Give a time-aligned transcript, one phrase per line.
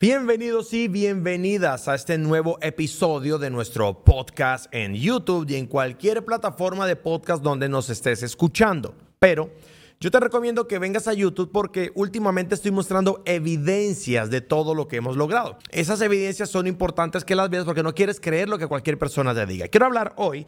[0.00, 6.24] Bienvenidos y bienvenidas a este nuevo episodio de nuestro podcast en YouTube y en cualquier
[6.24, 8.94] plataforma de podcast donde nos estés escuchando.
[9.18, 9.50] Pero
[9.98, 14.86] yo te recomiendo que vengas a YouTube porque últimamente estoy mostrando evidencias de todo lo
[14.86, 15.58] que hemos logrado.
[15.70, 19.34] Esas evidencias son importantes que las veas porque no quieres creer lo que cualquier persona
[19.34, 19.66] te diga.
[19.66, 20.46] Quiero hablar hoy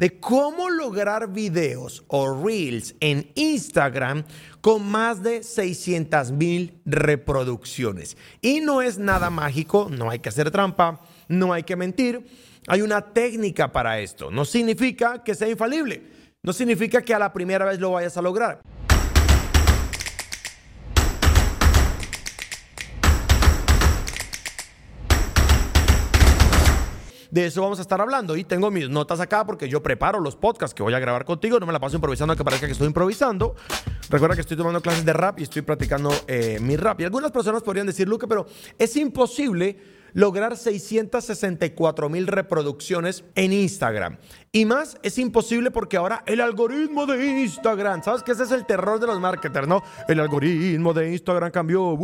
[0.00, 4.24] de cómo lograr videos o reels en Instagram
[4.62, 8.16] con más de 600 mil reproducciones.
[8.40, 12.26] Y no es nada mágico, no hay que hacer trampa, no hay que mentir.
[12.66, 14.30] Hay una técnica para esto.
[14.30, 16.02] No significa que sea infalible.
[16.42, 18.62] No significa que a la primera vez lo vayas a lograr.
[27.30, 28.36] De eso vamos a estar hablando.
[28.36, 31.60] Y tengo mis notas acá porque yo preparo los podcasts que voy a grabar contigo.
[31.60, 33.54] No me la paso improvisando, que parezca que estoy improvisando.
[34.08, 37.00] Recuerda que estoy tomando clases de rap y estoy practicando eh, mi rap.
[37.00, 38.46] Y algunas personas podrían decir, Luque, pero
[38.78, 39.78] es imposible
[40.12, 44.16] lograr 664 mil reproducciones en Instagram.
[44.50, 48.66] Y más, es imposible porque ahora el algoritmo de Instagram, ¿sabes que ese es el
[48.66, 49.82] terror de los marketers, no?
[50.08, 51.96] El algoritmo de Instagram cambió.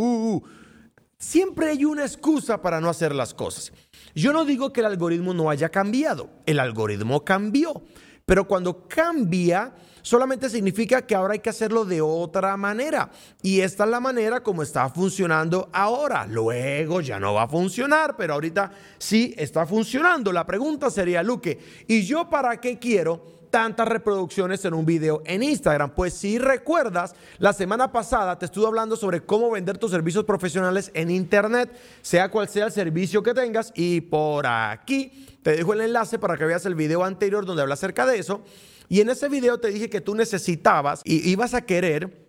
[1.19, 3.73] Siempre hay una excusa para no hacer las cosas.
[4.15, 7.83] Yo no digo que el algoritmo no haya cambiado, el algoritmo cambió,
[8.27, 13.11] pero cuando cambia solamente significa que ahora hay que hacerlo de otra manera.
[13.43, 16.27] Y esta es la manera como está funcionando ahora.
[16.27, 20.33] Luego ya no va a funcionar, pero ahorita sí está funcionando.
[20.33, 21.59] La pregunta sería, Luque,
[21.89, 23.36] ¿y yo para qué quiero?
[23.51, 25.91] Tantas reproducciones en un video en Instagram.
[25.91, 30.91] Pues si recuerdas, la semana pasada te estuve hablando sobre cómo vender tus servicios profesionales
[30.95, 31.71] en Internet,
[32.03, 33.73] sea cual sea el servicio que tengas.
[33.75, 37.75] Y por aquí te dejo el enlace para que veas el video anterior donde habla
[37.75, 38.43] acerca de eso.
[38.89, 42.26] Y en ese video te dije que tú necesitabas y ibas a querer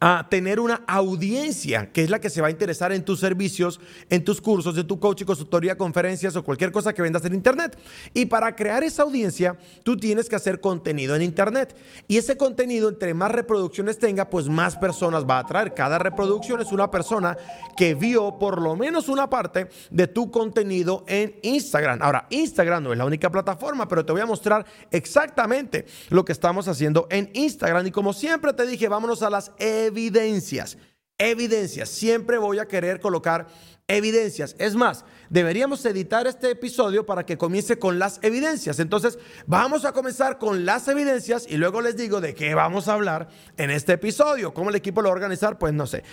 [0.00, 3.80] a tener una audiencia que es la que se va a interesar en tus servicios,
[4.08, 7.78] en tus cursos, en tu coaching, consultoría, conferencias o cualquier cosa que vendas en Internet.
[8.14, 11.76] Y para crear esa audiencia, tú tienes que hacer contenido en Internet.
[12.08, 15.74] Y ese contenido, entre más reproducciones tenga, pues más personas va a atraer.
[15.74, 17.36] Cada reproducción es una persona
[17.76, 22.00] que vio por lo menos una parte de tu contenido en Instagram.
[22.02, 26.32] Ahora, Instagram no es la única plataforma, pero te voy a mostrar exactamente lo que
[26.32, 27.86] estamos haciendo en Instagram.
[27.86, 29.52] Y como siempre te dije, vámonos a las
[29.90, 30.78] evidencias.
[31.18, 31.88] Evidencias.
[31.88, 33.46] Siempre voy a querer colocar
[33.88, 34.54] evidencias.
[34.58, 38.78] Es más, deberíamos editar este episodio para que comience con las evidencias.
[38.78, 42.94] Entonces, vamos a comenzar con las evidencias y luego les digo de qué vamos a
[42.94, 44.54] hablar en este episodio.
[44.54, 45.58] ¿Cómo el equipo lo va a organizar?
[45.58, 46.04] Pues no sé.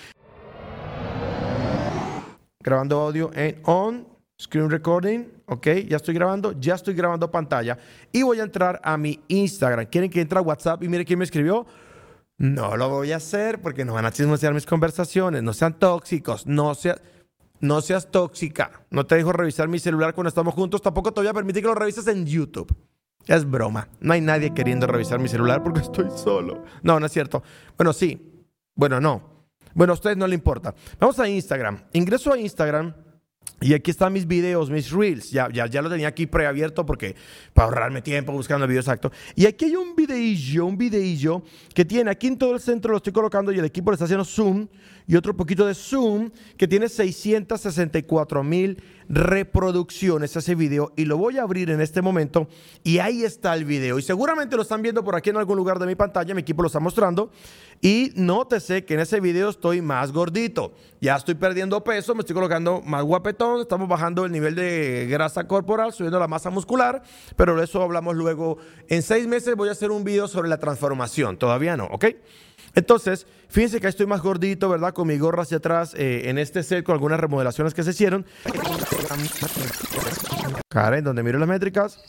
[2.59, 4.07] Grabando audio en on,
[4.41, 5.25] screen recording.
[5.45, 7.77] Ok, ya estoy grabando, ya estoy grabando pantalla.
[8.11, 9.85] Y voy a entrar a mi Instagram.
[9.85, 11.65] ¿Quieren que entre a WhatsApp y mire quién me escribió?
[12.37, 15.41] No lo voy a hacer porque no van a chismosear mis conversaciones.
[15.41, 16.45] No sean tóxicos.
[16.45, 17.01] No, sea,
[17.59, 18.71] no seas tóxica.
[18.91, 20.81] No te dejo revisar mi celular cuando estamos juntos.
[20.81, 22.75] Tampoco te voy a permitir que lo revises en YouTube.
[23.25, 23.89] Es broma.
[23.99, 26.63] No hay nadie queriendo revisar mi celular porque estoy solo.
[26.83, 27.41] No, no es cierto.
[27.75, 28.45] Bueno, sí.
[28.75, 29.37] Bueno, no.
[29.73, 30.75] Bueno, a ustedes no le importa.
[30.99, 31.85] Vamos a Instagram.
[31.93, 32.93] Ingreso a Instagram.
[33.59, 35.31] Y aquí están mis videos, mis reels.
[35.31, 37.15] Ya, ya, ya lo tenía aquí preabierto porque
[37.53, 39.11] para ahorrarme tiempo buscando el video exacto.
[39.35, 41.41] Y aquí hay un videillo, un videillo
[41.73, 44.05] que tiene aquí en todo el centro, lo estoy colocando y el equipo le está
[44.05, 44.67] haciendo zoom
[45.07, 48.77] y otro poquito de zoom que tiene 664 mil
[49.09, 52.47] reproducciones ese video y lo voy a abrir en este momento
[52.83, 55.79] y ahí está el video y seguramente lo están viendo por aquí en algún lugar
[55.79, 57.31] de mi pantalla, mi equipo lo está mostrando
[57.81, 62.33] y nótese que en ese video estoy más gordito, ya estoy perdiendo peso, me estoy
[62.33, 67.03] colocando más guapetón, estamos bajando el nivel de grasa corporal, subiendo la masa muscular,
[67.35, 68.57] pero de eso hablamos luego.
[68.89, 72.05] En seis meses voy a hacer un video sobre la transformación, todavía no, ¿ok?
[72.75, 74.93] Entonces, fíjense que estoy más gordito, ¿verdad?
[74.93, 78.25] Con mi gorra hacia atrás eh, en este set con algunas remodelaciones que se hicieron.
[80.69, 81.99] Karen, donde miro las métricas.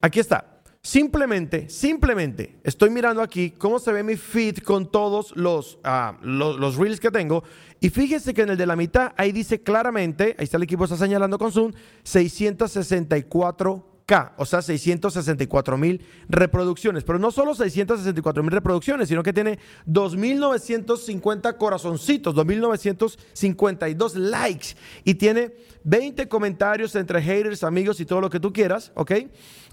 [0.00, 0.60] Aquí está.
[0.82, 6.58] Simplemente, simplemente estoy mirando aquí cómo se ve mi feed con todos los, ah, los,
[6.58, 7.44] los, reels que tengo.
[7.80, 10.84] Y fíjense que en el de la mitad, ahí dice claramente, ahí está el equipo,
[10.84, 13.89] está señalando con Zoom, 664
[14.36, 17.04] o sea, 664 mil reproducciones.
[17.04, 24.68] Pero no solo 664 mil reproducciones, sino que tiene 2.950 corazoncitos, 2.952 likes
[25.04, 25.54] y tiene
[25.84, 29.12] 20 comentarios entre haters, amigos y todo lo que tú quieras, ¿ok?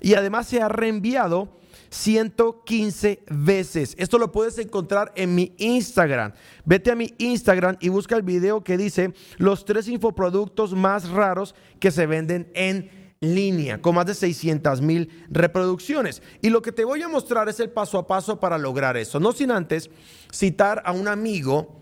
[0.01, 1.50] Y además se ha reenviado
[1.90, 3.95] 115 veces.
[3.98, 6.33] Esto lo puedes encontrar en mi Instagram.
[6.66, 11.56] Vete a mi Instagram y busca el video que dice los tres infoproductos más raros
[11.80, 16.22] que se venden en línea con más de 600 mil reproducciones.
[16.42, 19.19] Y lo que te voy a mostrar es el paso a paso para lograr eso.
[19.19, 19.90] No sin antes
[20.31, 21.78] citar a un amigo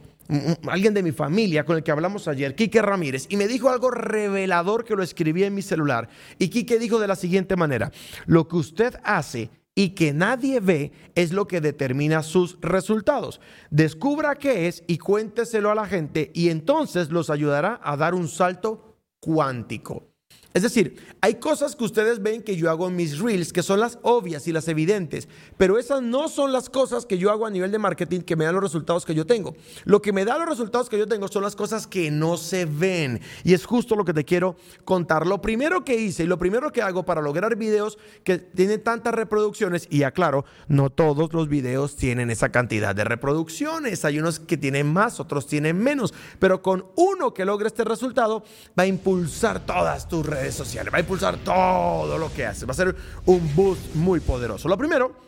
[0.67, 3.91] alguien de mi familia con el que hablamos ayer, Quique Ramírez, y me dijo algo
[3.91, 6.09] revelador que lo escribí en mi celular.
[6.39, 7.91] Y Quique dijo de la siguiente manera,
[8.25, 13.41] lo que usted hace y que nadie ve es lo que determina sus resultados.
[13.69, 18.27] Descubra qué es y cuénteselo a la gente y entonces los ayudará a dar un
[18.27, 20.14] salto cuántico.
[20.55, 23.81] Es decir, hay cosas que ustedes ven que yo hago en mis reels que son
[23.81, 27.49] las obvias y las evidentes, pero esas no son las cosas que yo hago a
[27.49, 29.57] nivel de marketing que me dan los resultados que yo tengo.
[29.83, 32.63] Lo que me da los resultados que yo tengo son las cosas que no se
[32.63, 33.19] ven.
[33.43, 34.55] Y es justo lo que te quiero
[34.85, 35.27] contar.
[35.27, 39.13] Lo primero que hice y lo primero que hago para lograr videos que tienen tantas
[39.13, 44.05] reproducciones, y aclaro, no todos los videos tienen esa cantidad de reproducciones.
[44.05, 48.45] Hay unos que tienen más, otros tienen menos, pero con uno que logre este resultado
[48.79, 52.71] va a impulsar todas tus redes sociales, va a impulsar todo lo que hace, va
[52.71, 52.95] a ser
[53.25, 54.67] un boost muy poderoso.
[54.67, 55.25] Lo primero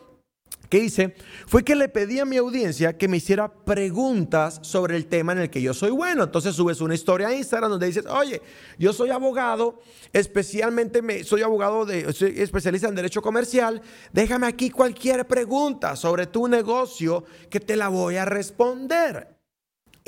[0.68, 1.14] que hice
[1.46, 5.38] fue que le pedí a mi audiencia que me hiciera preguntas sobre el tema en
[5.38, 6.24] el que yo soy bueno.
[6.24, 8.42] Entonces subes una historia a Instagram donde dices, oye,
[8.78, 9.80] yo soy abogado,
[10.12, 13.80] especialmente me, soy abogado de, soy especialista en derecho comercial,
[14.12, 19.37] déjame aquí cualquier pregunta sobre tu negocio que te la voy a responder.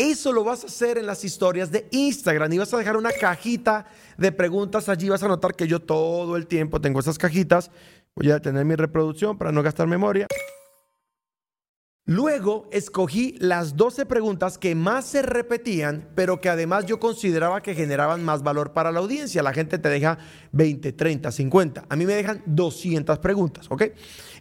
[0.01, 3.13] Eso lo vas a hacer en las historias de Instagram y vas a dejar una
[3.13, 3.85] cajita
[4.17, 5.11] de preguntas allí.
[5.11, 7.71] Vas a notar que yo todo el tiempo tengo esas cajitas.
[8.17, 10.27] Voy a tener mi reproducción para no gastar memoria.
[12.07, 17.75] Luego escogí las 12 preguntas que más se repetían, pero que además yo consideraba que
[17.75, 19.43] generaban más valor para la audiencia.
[19.43, 20.17] La gente te deja
[20.53, 21.85] 20, 30, 50.
[21.87, 23.83] A mí me dejan 200 preguntas, ¿ok?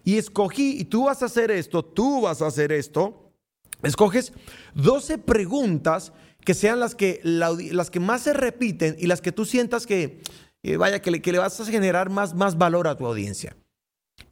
[0.05, 3.28] Y escogí, y tú vas a hacer esto, tú vas a hacer esto
[3.83, 4.33] Escoges
[4.75, 6.11] 12 preguntas
[6.43, 10.21] que sean las que, las que más se repiten y las que tú sientas que,
[10.77, 13.55] vaya, que le, que le, vas a generar más, más valor a tu audiencia.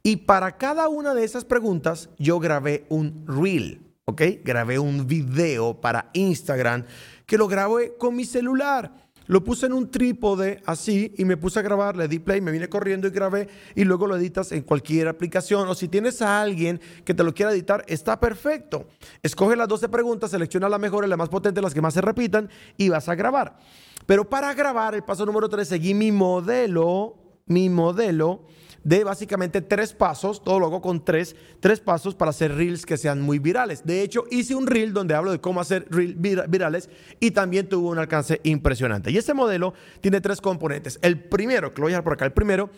[0.02, 4.22] Y para cada una de esas preguntas yo grabé un reel, ¿ok?
[4.44, 6.84] Grabé un video para Instagram
[7.26, 9.07] que lo grabé con mi celular.
[9.28, 12.50] Lo puse en un trípode así y me puse a grabar, le di play, me
[12.50, 16.40] vine corriendo y grabé y luego lo editas en cualquier aplicación o si tienes a
[16.40, 18.88] alguien que te lo quiera editar, está perfecto.
[19.22, 22.48] Escoge las 12 preguntas, selecciona la mejor, la más potente, las que más se repitan
[22.78, 23.58] y vas a grabar.
[24.06, 27.16] Pero para grabar, el paso número 3, seguí mi modelo,
[27.46, 28.46] mi modelo
[28.88, 32.96] de básicamente tres pasos, todo lo hago con tres, tres pasos para hacer reels que
[32.96, 33.84] sean muy virales.
[33.84, 36.88] De hecho, hice un reel donde hablo de cómo hacer reels virales
[37.20, 39.10] y también tuvo un alcance impresionante.
[39.10, 40.98] Y ese modelo tiene tres componentes.
[41.02, 42.70] El primero, que lo voy a dejar por acá, el primero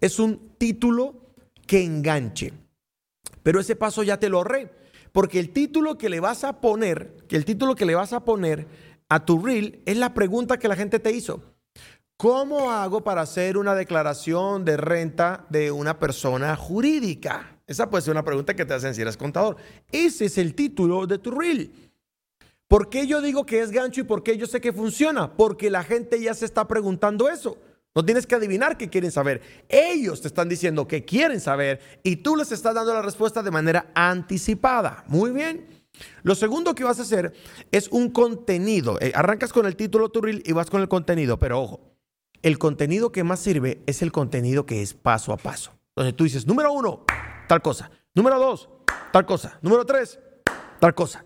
[0.00, 1.28] es un título
[1.64, 2.52] que enganche.
[3.44, 4.68] Pero ese paso ya te lo ahorré,
[5.12, 8.24] porque el título que le vas a poner, que el título que le vas a
[8.24, 8.66] poner
[9.08, 11.51] a tu reel es la pregunta que la gente te hizo.
[12.22, 17.58] ¿Cómo hago para hacer una declaración de renta de una persona jurídica?
[17.66, 19.56] Esa puede ser una pregunta que te hacen si eres contador.
[19.90, 21.72] Ese es el título de tu reel.
[22.68, 25.32] ¿Por qué yo digo que es gancho y por qué yo sé que funciona?
[25.36, 27.58] Porque la gente ya se está preguntando eso.
[27.92, 29.42] No tienes que adivinar qué quieren saber.
[29.68, 33.50] Ellos te están diciendo que quieren saber y tú les estás dando la respuesta de
[33.50, 35.02] manera anticipada.
[35.08, 35.66] Muy bien.
[36.22, 37.32] Lo segundo que vas a hacer
[37.72, 38.96] es un contenido.
[39.00, 41.91] Eh, arrancas con el título tu reel y vas con el contenido, pero ojo,
[42.42, 45.72] el contenido que más sirve es el contenido que es paso a paso.
[45.94, 47.04] Donde tú dices, número uno,
[47.48, 47.90] tal cosa.
[48.14, 48.68] Número dos,
[49.12, 49.58] tal cosa.
[49.62, 50.18] Número tres,
[50.80, 51.24] tal cosa.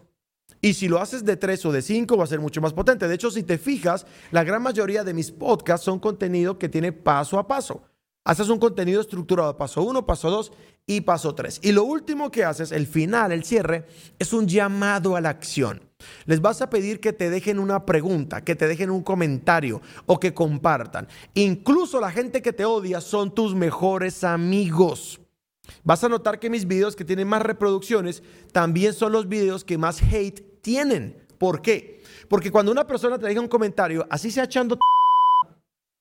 [0.61, 3.09] Y si lo haces de tres o de cinco, va a ser mucho más potente.
[3.09, 6.93] De hecho, si te fijas, la gran mayoría de mis podcasts son contenido que tiene
[6.93, 7.83] paso a paso.
[8.25, 10.53] Haces un contenido estructurado, paso uno, paso dos
[10.85, 11.61] y paso tres.
[11.63, 13.87] Y lo último que haces, el final, el cierre,
[14.19, 15.86] es un llamado a la acción.
[16.27, 20.19] Les vas a pedir que te dejen una pregunta, que te dejen un comentario o
[20.19, 21.09] que compartan.
[21.35, 25.21] Incluso la gente que te odia son tus mejores amigos.
[25.85, 28.23] Vas a notar que mis videos que tienen más reproducciones
[28.53, 31.17] también son los videos que más hate tienen.
[31.39, 32.03] ¿Por qué?
[32.29, 34.79] Porque cuando una persona te deja un comentario, así sea echando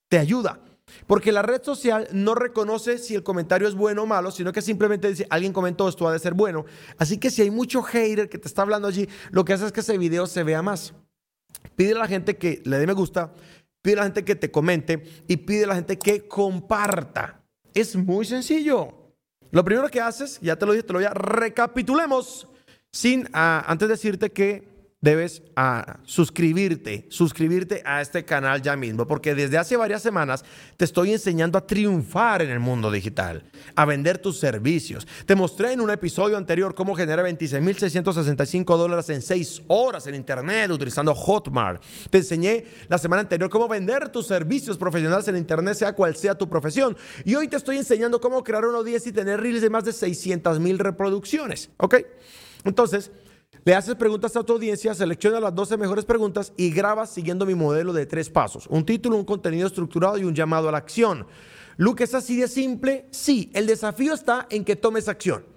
[0.10, 0.60] te ayuda.
[1.08, 4.62] Porque la red social no reconoce si el comentario es bueno o malo, sino que
[4.62, 6.66] simplemente dice, alguien comentó esto, ha de ser bueno.
[6.98, 9.72] Así que si hay mucho hater que te está hablando allí, lo que hace es
[9.72, 10.94] que ese video se vea más.
[11.76, 13.34] Pide a la gente que le dé me gusta,
[13.82, 17.44] pide a la gente que te comente y pide a la gente que comparta.
[17.74, 19.06] Es muy sencillo.
[19.52, 22.48] Lo primero que haces, ya te lo dije, te lo voy a recapitulemos,
[22.92, 24.75] sin ah, antes decirte que
[25.06, 30.44] debes a suscribirte, suscribirte a este canal ya mismo, porque desde hace varias semanas
[30.78, 33.44] te estoy enseñando a triunfar en el mundo digital,
[33.76, 35.08] a vender tus servicios.
[35.28, 40.72] Te mostré en un episodio anterior cómo generar 26.665 dólares en 6 horas en Internet
[40.72, 41.84] utilizando Hotmart.
[42.10, 46.34] Te enseñé la semana anterior cómo vender tus servicios profesionales en Internet, sea cual sea
[46.34, 46.98] tu profesión.
[47.24, 49.94] Y hoy te estoy enseñando cómo crear una audiencia y tener reels de más de
[49.94, 51.70] 600 mil reproducciones.
[51.78, 51.98] ¿Ok?
[52.64, 53.12] Entonces,
[53.66, 57.56] Le haces preguntas a tu audiencia, selecciona las 12 mejores preguntas y grabas siguiendo mi
[57.56, 58.68] modelo de tres pasos.
[58.68, 61.26] Un título, un contenido estructurado y un llamado a la acción.
[61.76, 63.08] Luke, ¿es así de simple?
[63.10, 65.55] Sí, el desafío está en que tomes acción.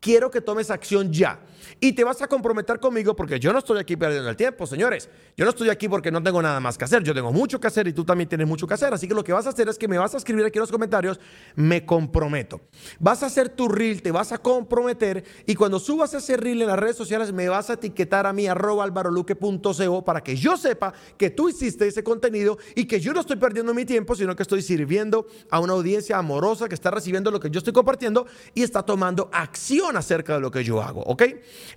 [0.00, 1.40] Quiero que tomes acción ya
[1.80, 5.08] y te vas a comprometer conmigo porque yo no estoy aquí perdiendo el tiempo, señores.
[5.36, 7.02] Yo no estoy aquí porque no tengo nada más que hacer.
[7.02, 8.92] Yo tengo mucho que hacer y tú también tienes mucho que hacer.
[8.94, 10.62] Así que lo que vas a hacer es que me vas a escribir aquí en
[10.62, 11.18] los comentarios,
[11.56, 12.60] me comprometo.
[12.98, 16.68] Vas a hacer tu reel, te vas a comprometer y cuando subas ese reel en
[16.68, 20.92] las redes sociales me vas a etiquetar a mí arroba alvaroluque.co para que yo sepa
[21.16, 24.42] que tú hiciste ese contenido y que yo no estoy perdiendo mi tiempo, sino que
[24.42, 28.62] estoy sirviendo a una audiencia amorosa que está recibiendo lo que yo estoy compartiendo y
[28.62, 31.22] está tomando acción acerca de lo que yo hago, ¿ok?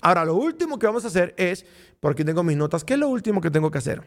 [0.02, 1.66] Ahora, lo último que vamos a hacer es,
[2.00, 4.04] por aquí tengo mis notas, ¿qué es lo último que tengo que hacer?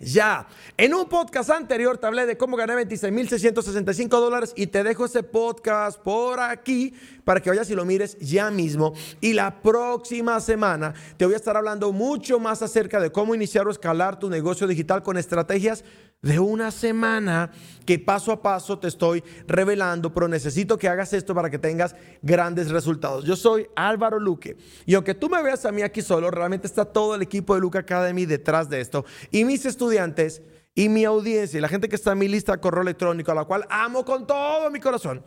[0.00, 5.04] Ya, en un podcast anterior te hablé de cómo gané 26.665 dólares y te dejo
[5.04, 8.92] ese podcast por aquí para que vayas y lo mires ya mismo.
[9.20, 13.66] Y la próxima semana te voy a estar hablando mucho más acerca de cómo iniciar
[13.66, 15.84] o escalar tu negocio digital con estrategias
[16.24, 17.52] de una semana
[17.84, 21.94] que paso a paso te estoy revelando, pero necesito que hagas esto para que tengas
[22.22, 23.24] grandes resultados.
[23.24, 26.86] Yo soy Álvaro Luque y aunque tú me veas a mí aquí solo, realmente está
[26.86, 30.40] todo el equipo de Luque Academy detrás de esto y mis estudiantes
[30.74, 33.34] y mi audiencia y la gente que está en mi lista de correo electrónico, a
[33.34, 35.22] la cual amo con todo mi corazón,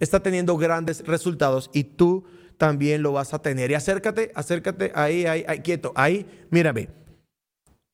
[0.00, 2.24] está teniendo grandes resultados y tú
[2.58, 3.70] también lo vas a tener.
[3.70, 6.99] Y acércate, acércate ahí, ahí, ahí quieto, ahí, mírame.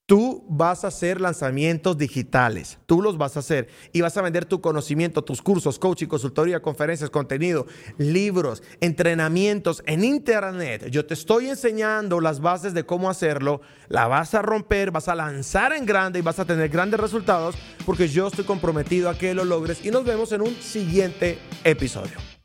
[0.07, 4.45] Tú vas a hacer lanzamientos digitales, tú los vas a hacer y vas a vender
[4.45, 7.67] tu conocimiento, tus cursos, coaching, consultoría, conferencias, contenido,
[7.99, 10.91] libros, entrenamientos en internet.
[10.91, 15.17] Yo te estoy enseñando las bases de cómo hacerlo, la vas a romper, vas a
[15.17, 19.35] lanzar en grande y vas a tener grandes resultados porque yo estoy comprometido a que
[19.35, 22.36] lo logres y nos vemos en un siguiente episodio.